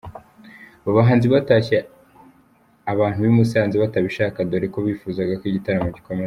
Aba 0.81 0.97
bahanzi 0.97 1.25
batashye 1.33 1.77
abantu 2.93 3.17
b'i 3.23 3.33
Musanze 3.37 3.75
batabishaka 3.83 4.47
dore 4.49 4.67
ko 4.73 4.79
bifuzaga 4.87 5.33
ko 5.39 5.45
igitaramo 5.51 5.89
gikomeza. 5.97 6.19